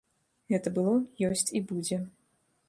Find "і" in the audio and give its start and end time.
1.61-1.63